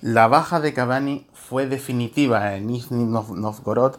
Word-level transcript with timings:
La 0.00 0.28
baja 0.28 0.60
de 0.60 0.72
Cavani 0.72 1.26
fue 1.32 1.66
definitiva 1.66 2.54
en 2.54 2.68
Nizhny 2.68 3.04
Novgorod 3.04 3.96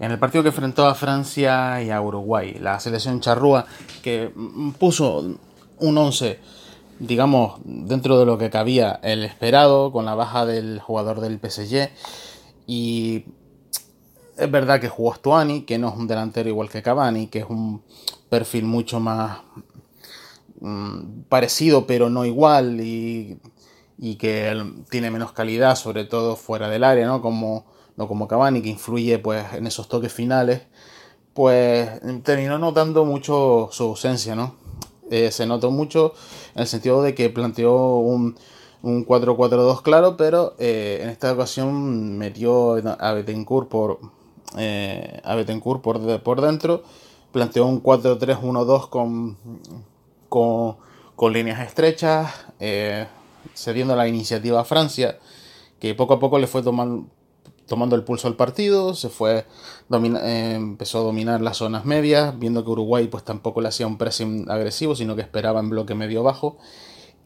en 0.00 0.10
el 0.10 0.18
partido 0.18 0.42
que 0.42 0.50
enfrentó 0.50 0.86
a 0.86 0.94
Francia 0.94 1.82
y 1.82 1.90
a 1.90 2.00
Uruguay. 2.00 2.56
La 2.60 2.80
selección 2.80 3.20
charrúa 3.20 3.66
que 4.02 4.32
puso 4.78 5.36
un 5.78 5.98
11, 5.98 6.38
digamos, 7.00 7.60
dentro 7.64 8.18
de 8.18 8.26
lo 8.26 8.38
que 8.38 8.48
cabía 8.48 9.00
el 9.02 9.24
esperado, 9.24 9.92
con 9.92 10.04
la 10.04 10.14
baja 10.14 10.46
del 10.46 10.80
jugador 10.80 11.20
del 11.20 11.38
PSG. 11.38 11.90
Y 12.66 13.24
es 14.36 14.50
verdad 14.50 14.80
que 14.80 14.88
jugó 14.88 15.14
Stuani, 15.14 15.62
que 15.62 15.78
no 15.78 15.88
es 15.88 15.96
un 15.96 16.06
delantero 16.06 16.48
igual 16.48 16.70
que 16.70 16.82
Cavani, 16.82 17.26
que 17.26 17.40
es 17.40 17.46
un 17.48 17.82
perfil 18.30 18.64
mucho 18.64 19.00
más 19.00 19.40
mm, 20.60 21.22
parecido 21.28 21.86
pero 21.86 22.10
no 22.10 22.24
igual 22.24 22.80
y 22.80 23.38
y 23.98 24.16
que 24.16 24.64
tiene 24.90 25.10
menos 25.10 25.32
calidad, 25.32 25.76
sobre 25.76 26.04
todo 26.04 26.36
fuera 26.36 26.68
del 26.68 26.84
área, 26.84 27.06
¿no? 27.06 27.20
Como, 27.20 27.66
no 27.96 28.06
como 28.06 28.28
Cavani, 28.28 28.62
que 28.62 28.68
influye 28.68 29.18
pues, 29.18 29.44
en 29.54 29.66
esos 29.66 29.88
toques 29.88 30.12
finales, 30.12 30.62
pues 31.34 32.00
terminó 32.22 32.58
notando 32.58 33.04
mucho 33.04 33.68
su 33.72 33.84
ausencia, 33.84 34.34
¿no? 34.34 34.54
Eh, 35.10 35.30
se 35.30 35.46
notó 35.46 35.70
mucho 35.70 36.14
en 36.54 36.62
el 36.62 36.66
sentido 36.66 37.02
de 37.02 37.14
que 37.14 37.30
planteó 37.30 37.96
un, 37.96 38.36
un 38.82 39.06
4-4-2 39.06 39.82
claro, 39.82 40.16
pero 40.16 40.54
eh, 40.58 41.00
en 41.02 41.08
esta 41.08 41.32
ocasión 41.32 42.18
metió 42.18 42.74
a 42.98 43.12
Betancourt 43.12 43.68
por, 43.68 44.00
eh, 44.56 45.20
a 45.24 45.34
Betancourt 45.34 45.80
por, 45.80 46.22
por 46.22 46.40
dentro, 46.40 46.82
planteó 47.32 47.66
un 47.66 47.82
4-3-1-2 47.82 48.88
con, 48.90 49.36
con, 50.28 50.76
con, 51.16 51.32
líneas 51.32 51.66
estrechas, 51.66 52.46
cediendo 53.54 53.96
la 53.96 54.08
iniciativa 54.08 54.60
a 54.60 54.64
Francia, 54.64 55.18
que 55.80 55.94
poco 55.94 56.14
a 56.14 56.20
poco 56.20 56.38
le 56.38 56.46
fue 56.46 56.62
tomando, 56.62 57.06
tomando 57.68 57.94
el 57.94 58.02
pulso 58.02 58.26
al 58.26 58.34
partido, 58.34 58.94
se 58.94 59.08
fue 59.10 59.46
eh, 59.90 60.54
empezó 60.56 60.98
a 60.98 61.02
dominar 61.02 61.40
las 61.40 61.58
zonas 61.58 61.84
medias, 61.84 62.36
viendo 62.38 62.64
que 62.64 62.70
Uruguay 62.70 63.06
pues 63.08 63.24
tampoco 63.24 63.60
le 63.60 63.68
hacía 63.68 63.86
un 63.86 63.98
pressing 63.98 64.50
agresivo, 64.50 64.96
sino 64.96 65.14
que 65.14 65.22
esperaba 65.22 65.60
en 65.60 65.70
bloque 65.70 65.94
medio 65.94 66.22
bajo. 66.22 66.58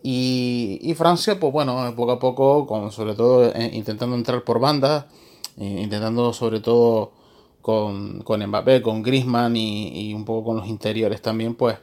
Y, 0.05 0.95
Francia, 0.97 1.39
pues 1.39 1.53
bueno, 1.53 1.95
poco 1.97 2.13
a 2.13 2.19
poco, 2.19 2.67
con, 2.67 2.91
sobre 2.91 3.15
todo 3.15 3.53
eh, 3.55 3.71
intentando 3.73 4.17
entrar 4.17 4.43
por 4.43 4.59
bandas, 4.59 5.07
eh, 5.57 5.81
intentando 5.83 6.33
sobre 6.33 6.59
todo 6.59 7.13
con, 7.61 8.21
con 8.23 8.45
Mbappé, 8.45 8.83
con 8.83 9.03
Griezmann 9.03 9.57
y, 9.57 10.11
y, 10.11 10.15
un 10.15 10.25
poco 10.25 10.49
con 10.49 10.57
los 10.57 10.67
interiores 10.67 11.23
también, 11.23 11.55
pues 11.55 11.79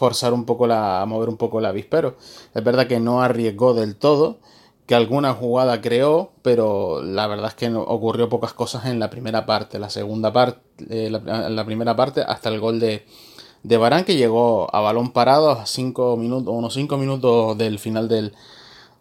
forzar 0.00 0.32
un 0.32 0.46
poco 0.46 0.66
la, 0.66 1.02
a 1.02 1.04
mover 1.04 1.28
un 1.28 1.36
poco 1.36 1.60
la 1.60 1.68
avispero. 1.68 2.16
Es 2.54 2.64
verdad 2.64 2.86
que 2.86 2.98
no 3.00 3.20
arriesgó 3.20 3.74
del 3.74 3.96
todo, 3.96 4.38
que 4.86 4.94
alguna 4.94 5.34
jugada 5.34 5.82
creó, 5.82 6.32
pero 6.40 7.02
la 7.02 7.26
verdad 7.26 7.48
es 7.48 7.54
que 7.54 7.68
ocurrió 7.68 8.30
pocas 8.30 8.54
cosas 8.54 8.86
en 8.86 8.98
la 8.98 9.10
primera 9.10 9.44
parte. 9.44 9.78
La 9.78 9.90
segunda 9.90 10.32
parte, 10.32 10.62
eh, 10.88 11.10
la, 11.10 11.64
primera 11.66 11.96
parte, 11.96 12.22
hasta 12.22 12.48
el 12.48 12.60
gol 12.60 12.80
de, 12.80 13.04
de 13.62 13.76
Barán, 13.76 14.06
que 14.06 14.16
llegó 14.16 14.74
a 14.74 14.80
balón 14.80 15.12
parado 15.12 15.50
a 15.50 15.66
cinco 15.66 16.16
minutos, 16.16 16.54
unos 16.56 16.72
5 16.72 16.96
minutos 16.96 17.58
del 17.58 17.78
final 17.78 18.08
del, 18.08 18.32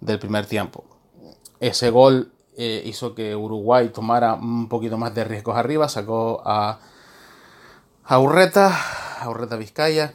del, 0.01 0.19
primer 0.19 0.47
tiempo. 0.47 0.83
Ese 1.61 1.91
gol 1.91 2.33
eh, 2.57 2.83
hizo 2.85 3.15
que 3.15 3.37
Uruguay 3.37 3.87
tomara 3.87 4.33
un 4.33 4.67
poquito 4.67 4.97
más 4.97 5.15
de 5.15 5.23
riesgos 5.23 5.55
arriba, 5.55 5.87
sacó 5.87 6.41
a, 6.43 6.79
a 8.03 8.19
Urreta, 8.19 8.77
a 9.21 9.29
Urreta 9.29 9.55
Vizcaya, 9.55 10.13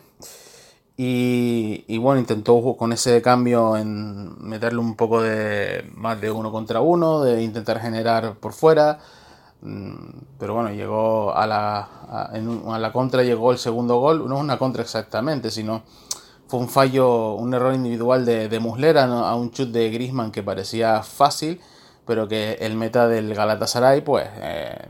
y, 0.96 1.98
bueno, 1.98 2.20
intentó 2.20 2.76
con 2.76 2.92
ese 2.92 3.20
cambio 3.20 3.76
en 3.76 4.36
meterle 4.46 4.78
un 4.78 4.94
poco 4.94 5.20
de 5.22 5.90
más 5.94 6.20
de 6.20 6.30
uno 6.30 6.52
contra 6.52 6.80
uno, 6.80 7.22
de 7.22 7.42
intentar 7.42 7.80
generar 7.80 8.34
por 8.36 8.52
fuera. 8.52 9.00
Mm, 9.62 9.94
pero 10.38 10.54
bueno, 10.54 10.70
llegó 10.70 11.34
a 11.34 11.46
la, 11.46 11.80
a, 11.80 12.78
la 12.78 12.92
contra, 12.92 13.24
llegó 13.24 13.50
el 13.50 13.58
segundo 13.58 13.98
gol. 13.98 14.28
No 14.28 14.36
es 14.36 14.40
una 14.42 14.58
contra 14.58 14.82
exactamente, 14.82 15.50
sino 15.50 15.82
fue 16.46 16.60
un 16.60 16.68
fallo, 16.68 17.34
un 17.34 17.54
error 17.54 17.74
individual 17.74 18.24
de, 18.24 18.48
de 18.48 18.60
Muslera 18.60 19.04
a 19.04 19.34
un 19.34 19.50
chut 19.50 19.70
de 19.70 19.90
Grisman 19.90 20.30
que 20.30 20.44
parecía 20.44 21.02
fácil, 21.02 21.60
pero 22.06 22.28
que 22.28 22.54
el 22.60 22.76
meta 22.76 23.08
del 23.08 23.34
Galatasaray 23.34 24.02
pues 24.02 24.28
eh, 24.36 24.88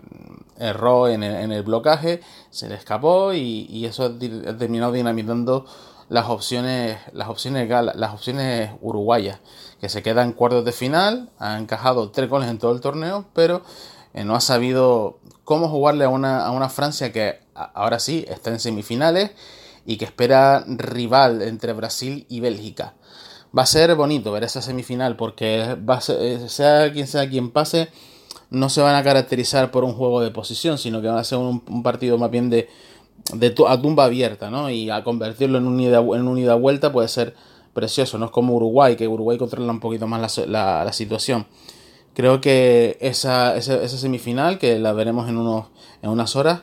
erró 0.58 1.08
en 1.08 1.22
el, 1.22 1.34
en 1.36 1.52
el, 1.52 1.62
blocaje, 1.62 2.20
se 2.50 2.68
le 2.68 2.74
escapó 2.74 3.32
y, 3.32 3.66
y 3.70 3.86
eso 3.86 4.12
terminó 4.58 4.92
dinamitando 4.92 5.64
las 6.08 6.28
opciones, 6.28 6.98
las 7.12 7.28
opciones, 7.28 7.68
las 7.68 8.12
opciones 8.12 8.70
uruguayas, 8.80 9.40
que 9.80 9.88
se 9.88 10.02
quedan 10.02 10.28
en 10.28 10.32
cuartos 10.32 10.64
de 10.64 10.72
final, 10.72 11.30
ha 11.38 11.58
encajado 11.58 12.10
tres 12.10 12.28
goles 12.28 12.48
en 12.48 12.58
todo 12.58 12.72
el 12.72 12.80
torneo, 12.80 13.26
pero 13.34 13.62
eh, 14.12 14.24
no 14.24 14.34
ha 14.34 14.40
sabido 14.40 15.18
cómo 15.44 15.68
jugarle 15.68 16.04
a 16.04 16.08
una, 16.08 16.44
a 16.44 16.50
una 16.50 16.68
Francia 16.68 17.12
que 17.12 17.40
ahora 17.54 17.98
sí 17.98 18.24
está 18.28 18.50
en 18.50 18.60
semifinales 18.60 19.30
y 19.86 19.96
que 19.96 20.04
espera 20.04 20.64
rival 20.66 21.42
entre 21.42 21.72
Brasil 21.72 22.26
y 22.28 22.40
Bélgica. 22.40 22.94
Va 23.56 23.62
a 23.62 23.66
ser 23.66 23.94
bonito 23.94 24.32
ver 24.32 24.44
esa 24.44 24.62
semifinal 24.62 25.16
porque 25.16 25.76
va 25.88 26.00
eh, 26.08 26.46
sea 26.48 26.92
quien 26.92 27.06
sea 27.06 27.28
quien 27.28 27.50
pase, 27.50 27.88
no 28.50 28.68
se 28.68 28.80
van 28.80 28.96
a 28.96 29.04
caracterizar 29.04 29.70
por 29.70 29.84
un 29.84 29.94
juego 29.94 30.20
de 30.20 30.30
posición, 30.30 30.78
sino 30.78 31.00
que 31.00 31.08
va 31.08 31.20
a 31.20 31.24
ser 31.24 31.38
un 31.38 31.82
partido 31.82 32.18
más 32.18 32.30
bien 32.30 32.50
de, 32.50 32.68
de 33.32 33.54
a 33.66 33.80
tumba 33.80 34.04
abierta, 34.04 34.50
¿no? 34.50 34.70
Y 34.70 34.90
a 34.90 35.02
convertirlo 35.02 35.58
en 35.58 35.66
un 35.66 35.80
ida, 35.80 35.98
en 35.98 36.60
vuelta 36.60 36.92
puede 36.92 37.08
ser 37.08 37.34
precioso, 37.72 38.18
no 38.18 38.26
es 38.26 38.30
como 38.30 38.54
Uruguay, 38.54 38.96
que 38.96 39.08
Uruguay 39.08 39.38
controla 39.38 39.70
un 39.72 39.80
poquito 39.80 40.06
más 40.06 40.38
la, 40.46 40.84
la, 40.84 40.92
situación. 40.92 41.46
Creo 42.14 42.40
que 42.40 42.96
esa, 43.00 43.56
esa, 43.56 43.88
semifinal, 43.88 44.58
que 44.58 44.78
la 44.78 44.92
veremos 44.92 45.28
en, 45.28 45.36
unos, 45.36 45.66
en 46.02 46.10
unas 46.10 46.36
horas, 46.36 46.62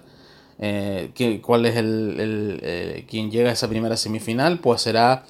eh, 0.60 1.12
cuál 1.44 1.66
es 1.66 1.76
el, 1.76 2.20
el 2.20 2.60
eh, 2.64 3.06
quien 3.10 3.32
llega 3.32 3.50
a 3.50 3.54
esa 3.54 3.68
primera 3.68 3.98
semifinal, 3.98 4.60
pues 4.60 4.82
será 4.82 5.26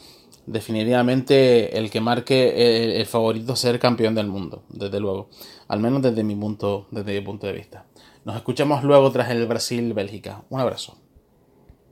definitivamente 0.46 1.78
el 1.78 1.90
que 1.90 2.02
marque 2.02 2.84
el, 2.84 2.92
el, 2.92 3.06
favorito 3.06 3.56
ser 3.56 3.80
campeón 3.80 4.13
del 4.13 4.28
mundo, 4.28 4.63
desde 4.69 5.00
luego, 5.00 5.30
al 5.68 5.80
menos 5.80 6.02
desde 6.02 6.24
mi 6.24 6.36
punto, 6.36 6.88
desde 6.92 7.13
mi 7.13 7.22
punto 7.25 7.48
de 7.48 7.53
vista. 7.53 7.86
Nos 8.24 8.36
escuchamos 8.36 8.84
luego 8.84 9.12
tras 9.12 9.31
el 9.31 9.48
Brasil-Bélgica. 9.48 10.44
Un 10.50 10.59
abrazo. 10.59 11.00